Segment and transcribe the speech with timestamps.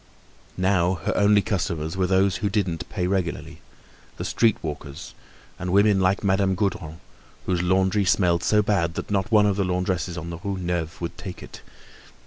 [0.57, 3.61] Now her only customers were those who didn't pay regularly,
[4.17, 5.13] the street walkers,
[5.59, 6.99] and women like Madame Gaudron,
[7.45, 10.99] whose laundry smelled so bad that not one of the laundresses on the Rue Neuve
[11.01, 11.61] would take it.